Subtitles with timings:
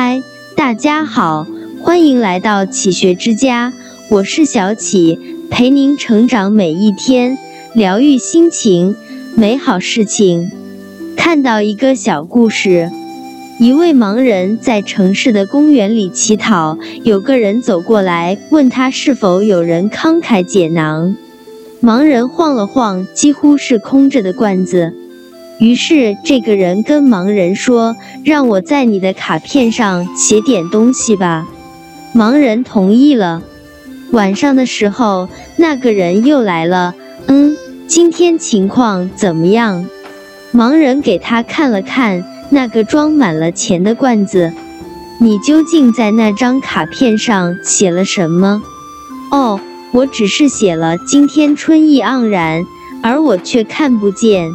[0.00, 0.22] 嗨，
[0.54, 1.44] 大家好，
[1.82, 3.72] 欢迎来到启学之家，
[4.10, 5.18] 我是小启，
[5.50, 7.36] 陪您成长每一天，
[7.74, 8.94] 疗愈心情，
[9.34, 10.52] 美好事情。
[11.16, 12.92] 看到一个小故事，
[13.58, 21.16] 一位盲人在城市的公园里乞讨，有个人走过来问他是否有人慷慨解囊。
[21.82, 24.94] 盲人晃了晃几乎是空着的罐子。
[25.58, 31.48] 于是，这个人跟盲人说：“让我在你的卡片上写点东西吧。”
[32.14, 33.42] 盲人同意了。
[34.12, 36.94] 晚上的时候，那个人又来了。
[37.26, 37.56] “嗯，
[37.88, 39.84] 今天情况怎么样？”
[40.54, 44.52] 盲人给他看了看那个装满了钱的罐子。
[45.20, 48.62] “你究竟在那张卡片上写了什么
[49.32, 49.58] ？”“哦，
[49.92, 52.62] 我只是写了今天春意盎然，
[53.02, 54.52] 而我却看不见。”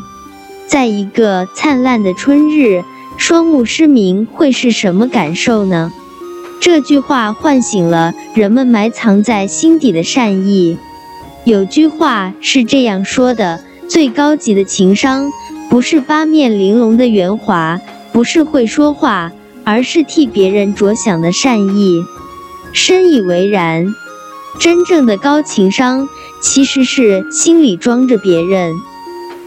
[0.74, 2.84] 在一个灿烂的春日，
[3.16, 5.94] 双目失明会是什么感受呢？
[6.60, 10.80] 这句话唤醒了人们埋藏在心底的善意。
[11.44, 15.32] 有句话是这样说的：最高级的情商，
[15.70, 17.80] 不是八面玲珑的圆滑，
[18.12, 19.32] 不是会说话，
[19.64, 22.04] 而是替别人着想的善意。
[22.72, 23.86] 深以为然。
[24.60, 26.10] 真正的高情商，
[26.42, 28.74] 其实是心里装着别人。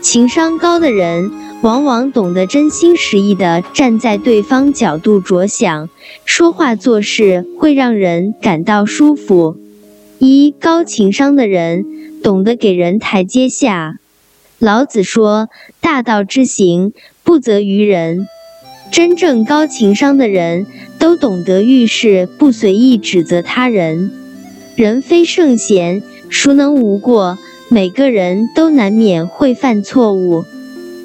[0.07, 5.91] 情商高的人，往往懂得真心实意地站在对方角度着想，
[6.25, 9.57] 说话做事会让人感到舒服。
[10.21, 11.85] 一高情商的人，
[12.23, 13.97] 懂得给人台阶下。
[14.61, 15.49] 老子说
[15.83, 16.93] ：“大道之行，
[17.25, 18.29] 不责于人。”
[18.93, 20.67] 真正高情商的人，
[21.01, 24.13] 都懂得遇事不随意指责他人。
[24.77, 27.37] 人非圣贤，孰能无过？
[27.69, 30.45] 每个人都难免会犯错误，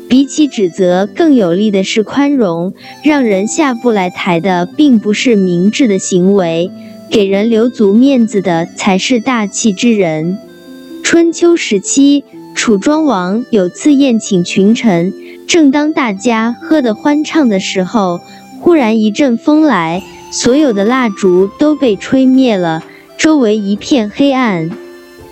[0.08, 2.74] 比起指责，更有利的是宽容。
[3.04, 6.70] 让人下不来台的，并不是明智的行为，
[7.10, 10.38] 给人留足面子的才是大气之人。
[11.04, 15.12] 春秋时期，楚庄王有次宴请群臣，
[15.48, 18.20] 正当大家喝得欢畅的时候，
[18.60, 22.84] 忽然一阵风来，所有的蜡烛都被吹灭了，
[23.18, 24.70] 周围一片黑暗。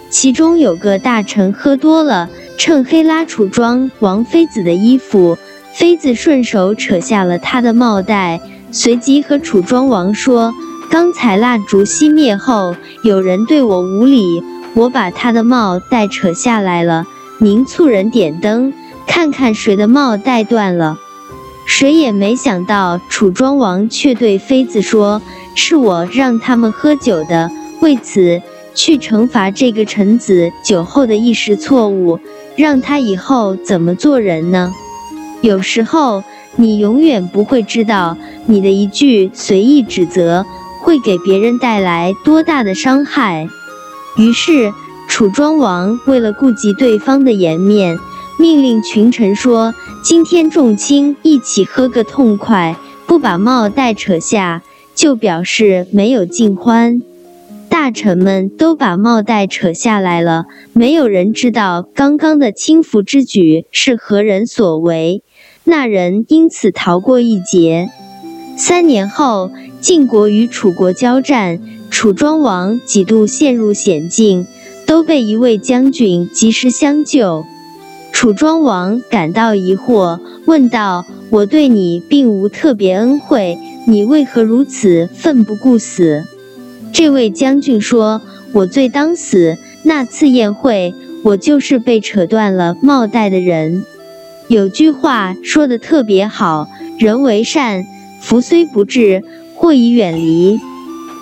[0.09, 5.37] 其中有个大臣喝多了，趁黑拉楚庄王妃子的衣服，
[5.73, 10.53] 妃子顺手扯下了他的帽带，随即和楚庄王说
[10.89, 14.43] ：“刚才蜡烛熄灭后，有人对我无礼，
[14.73, 17.05] 我把他的帽带扯下来了。
[17.37, 18.73] 您促人点灯，
[19.07, 20.97] 看看谁的帽带断了。”
[21.67, 25.21] 谁也没想到，楚庄王却对妃子说
[25.53, 28.41] ：“是我让他们喝酒的，为此。”
[28.79, 32.17] 去惩罚这个臣子酒后的一时错误，
[32.55, 34.71] 让他以后怎么做人呢？
[35.41, 36.23] 有时候
[36.55, 40.45] 你永远不会知道，你的一句随意指责
[40.81, 43.49] 会给别人带来多大的伤害。
[44.15, 44.71] 于是，
[45.09, 47.99] 楚庄王为了顾及对方的颜面，
[48.39, 54.61] 命令群臣说：“今天众卿一起喝个痛快，不把帽带扯下，
[54.95, 57.01] 就表示没有尽欢。”
[57.81, 65.23] 大臣们都把帽带扯下来了，没有人知道刚刚的轻浮之举是何人所为，
[65.63, 67.89] 那人因此逃过一劫。
[68.57, 74.45] 三年后，晋国与楚国交战，楚庄王几度陷入险境，
[74.85, 77.45] 都被一位将军及时相救。
[78.11, 83.57] 楚庄王感到疑惑，问道：“我对你并无特别恩惠，
[83.87, 86.25] 你为何如此奋不顾死？”
[86.99, 88.21] 这位将军说
[88.51, 89.57] ：“我罪当死。
[89.83, 90.93] 那次宴会，
[91.23, 93.85] 我就是被扯断了帽带的人。”
[94.49, 96.67] 有句话说的特别好
[96.99, 97.85] ：“人为善，
[98.19, 99.23] 福虽不至，
[99.55, 100.59] 祸已远离。”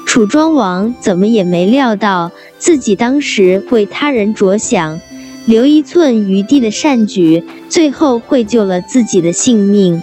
[0.08, 5.00] 楚庄王怎么也没料到，自己当时为他人着想，
[5.46, 10.02] 留一寸余地的善举，最后会救了自己的性命。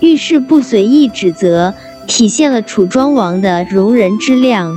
[0.00, 1.72] 遇事不随意指责，
[2.06, 4.76] 体现了楚庄王的容人之量。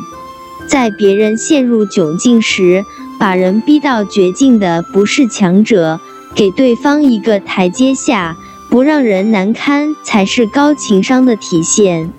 [0.67, 2.85] 在别人陷入窘境时，
[3.19, 5.99] 把人逼到绝境的不是强者，
[6.33, 8.37] 给对方一个台阶下，
[8.69, 12.11] 不让人难堪，才是高情商的体现。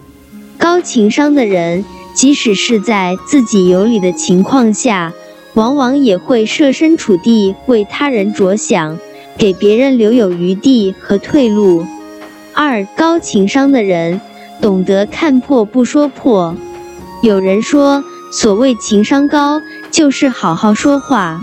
[0.59, 1.85] 高情商的人，
[2.15, 5.13] 即使是在自己有理的情况下，
[5.55, 8.99] 往往也会设身处地为他人着想，
[9.39, 11.85] 给别人留有余地和退路。
[12.53, 14.21] 二高情商的人，
[14.61, 16.55] 懂得看破不说破。
[17.23, 18.05] 有人说。
[18.33, 21.43] 所谓情商高，就是好好说话。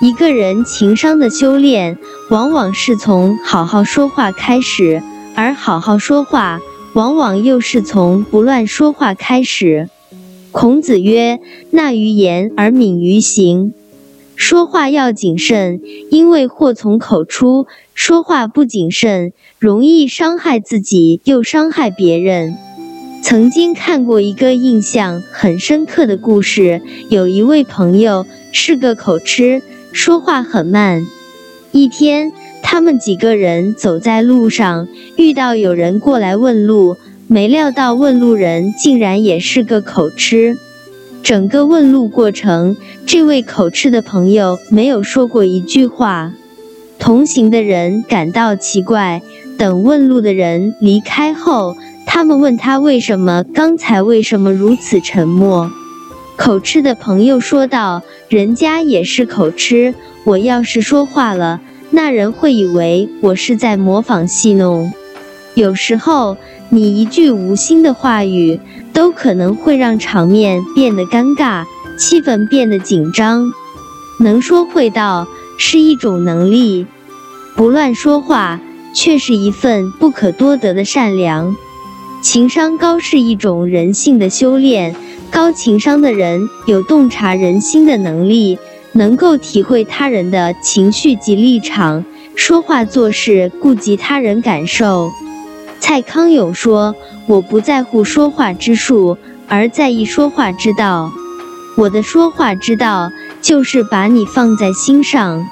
[0.00, 1.98] 一个人情商的修炼，
[2.30, 5.02] 往往是从好好说话开始，
[5.34, 6.60] 而好好说话，
[6.94, 9.90] 往往又是从不乱说话开始。
[10.52, 11.40] 孔子曰
[11.70, 13.74] ：“纳于言而敏于行。”
[14.36, 15.80] 说话要谨慎，
[16.10, 17.66] 因为祸从口出。
[17.94, 22.56] 说话不谨慎，容易伤害自己，又伤害别人。
[23.22, 31.06] 曾经看过一个印象很深刻的故事，有一位朋友是个口吃，说话很慢。
[31.70, 32.32] 一天，
[32.64, 36.96] 他们几个人走在路上，遇到有人过来问路，
[37.28, 40.58] 没料到问路人竟然也是个口吃。
[41.22, 42.76] 整个问路过程，
[43.06, 46.32] 这位口吃的朋友没有说过一句话。
[46.98, 49.22] 同行的人感到奇怪。
[49.58, 55.70] 等问路的人离开后，他们问他为什么刚才为什么如此沉默。
[56.36, 59.94] 口吃的朋友说道：“人家也是口吃，
[60.24, 61.60] 我要是说话了，
[61.90, 64.92] 那人会以为我是在模仿戏弄。
[65.54, 66.36] 有时候，
[66.70, 68.60] 你一句无心的话语。”
[68.92, 71.64] 都可能会让场面变得尴尬，
[71.98, 73.50] 气氛变得紧张。
[74.20, 75.26] 能说会道
[75.56, 76.86] 是一种能力，
[77.56, 78.60] 不乱说话
[78.94, 81.56] 却是一份不可多得的善良。
[82.22, 84.94] 情商高是一种人性的修炼，
[85.28, 88.58] 高情商的人有洞察人心的能力，
[88.92, 92.04] 能够体会他人的情绪及立场，
[92.36, 95.10] 说话做事顾及他人感受。
[95.80, 96.94] 蔡康永说。
[97.28, 99.16] 我不在乎说话之术，
[99.46, 101.12] 而在意说话之道。
[101.76, 105.46] 我的说话之道，就是把你放在心上。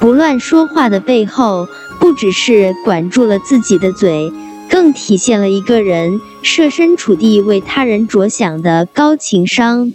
[0.00, 1.68] 不乱说话的背后，
[2.00, 4.32] 不只是管住了自己的嘴，
[4.68, 9.92] 更体现了一个人设身处地为他人着想的高情商。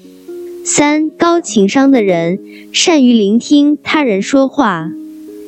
[0.63, 2.39] 三高情商的人
[2.71, 4.91] 善于聆听他人说话。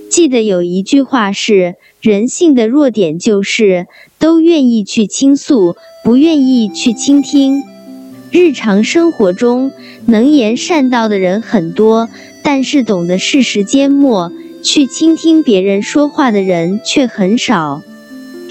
[0.10, 3.88] 记得有一句话是：人性的弱点就是
[4.20, 7.64] 都愿意去倾诉，不愿意去倾听。
[8.32, 9.72] 日常生活中，
[10.08, 12.10] 能言善道的人很多，
[12.44, 14.32] 但是懂得适时缄默，
[14.64, 17.82] 去倾听别人说话的人却很少。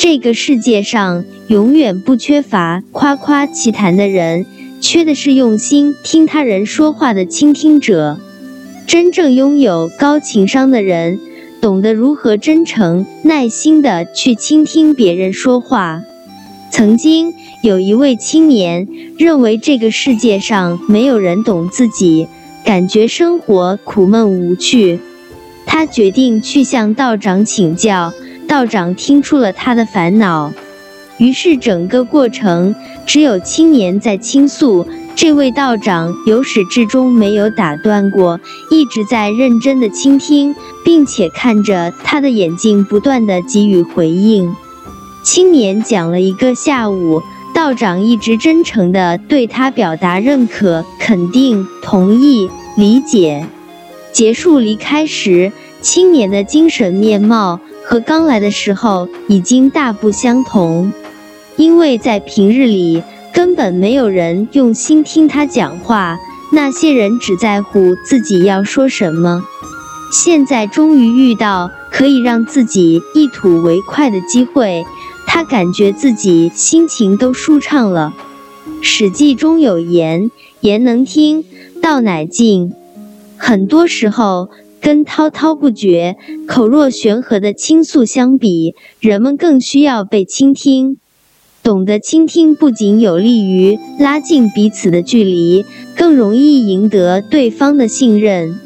[0.03, 4.45] 这个世界上永远不缺乏夸夸其谈的人，
[4.81, 8.19] 缺的是用心听他人说话的倾听者。
[8.85, 11.21] 真正拥有高情商的人。
[11.61, 16.03] 懂得如何真诚、耐心地去倾听别人说话。
[16.73, 17.33] 曾经
[17.63, 22.27] 有一位青年认为这个世界上没有人懂自己，
[22.65, 24.99] 感觉生活苦闷无趣。
[25.65, 28.13] 他决定去向道长请教，
[28.49, 30.53] 道长听出了他的烦恼，
[31.19, 32.75] 于是整个过程
[33.07, 34.87] 只有青年在倾诉。
[35.15, 38.41] 这位道长由始至终没有打断过，
[38.71, 40.55] 一直在认真的倾听，
[40.85, 44.55] 并且看着他的眼睛，不断的给予回应。
[45.23, 47.23] 青年讲了一个下午，
[47.55, 53.47] 道长一直真诚的对他表达认可、肯定、同意、理解。
[54.13, 55.53] 结束离开时，
[55.83, 60.93] 青年的精神面貌和刚来的时候已经大不相同，
[61.57, 63.03] 因为在平日里。
[63.35, 66.19] 根本没有人用心听他讲话，
[66.53, 69.43] 那些人只在乎自己要说什么。
[70.13, 74.85] 现在终于遇到可以让自己一吐为快的机会，
[75.27, 78.13] 他感觉自己心情都舒畅了。
[78.83, 80.31] 《史记》中有言
[80.61, 81.43] ：“言能听，
[81.81, 82.75] 道乃进。”
[83.39, 84.51] 很多时候，
[84.83, 90.99] 跟滔滔不绝、口若悬河的倾诉相比，人们更需要被倾听。
[91.63, 95.65] 懂得倾听不仅有利于拉近彼此的距离，
[95.97, 98.59] 更容易赢得对方的信任。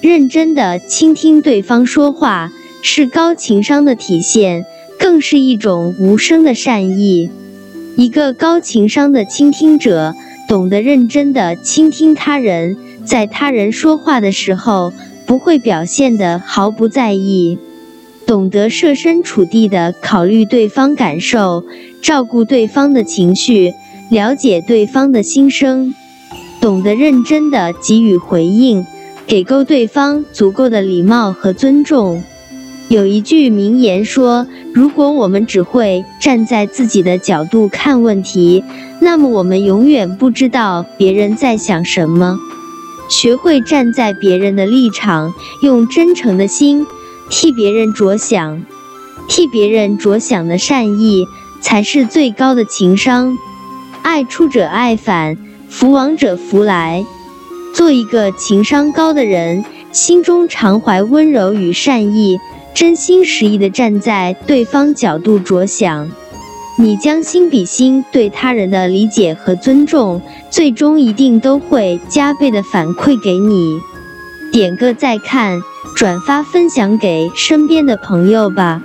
[0.00, 2.50] 认真的倾听对方说话
[2.80, 4.64] 是高情商的体现，
[4.98, 7.28] 更是一种无声的善意。
[7.96, 10.14] 一个高情商的倾听者，
[10.48, 14.94] 懂得认真的倾听他人，在他人说话的时候，
[15.30, 17.56] 不会表现得毫不在意。
[18.26, 21.62] 懂得设身处地的考虑对方感受，
[22.02, 23.72] 照顾对方的情绪，
[24.10, 25.94] 了解对方的心声，
[26.60, 28.84] 懂得认真的给予回应，
[29.24, 32.20] 给够对方足够的礼貌和尊重。
[32.88, 38.64] 有一句名言说：“如果我们只会站在自己的角度看问题，
[39.00, 42.36] 那么我们永远不知道别人在想什么。
[43.10, 46.86] 学会站在别人的立场，用真诚的心。”
[47.28, 48.64] 替别人着想，
[49.28, 51.26] 替别人着想的善意
[51.60, 53.38] 才是最高的情商。
[54.02, 55.36] 爱出者爱返，
[55.68, 57.04] 福往者福来。
[57.72, 62.40] 做一个情商高的人，心中常怀温柔与善意，
[62.74, 66.10] 真心实意地站在对方角度着想。
[66.80, 73.78] 你将心比心，对他人的理解和尊重，最终一定都会加倍的反馈给你。
[74.50, 75.60] 点个再看，
[75.94, 78.82] 转发分享给身边的朋友吧。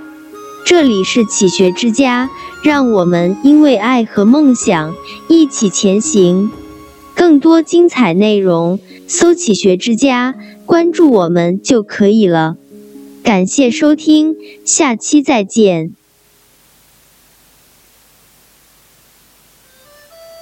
[0.66, 2.28] 这里是启学之家，
[2.62, 4.94] 让我们因为爱和梦想
[5.28, 6.50] 一起前行。
[7.14, 10.34] 更多精彩内容，搜“启学之家”，
[10.66, 12.56] 关注我们就可以了。
[13.22, 14.36] 感谢收听，
[14.66, 15.92] 下期再见。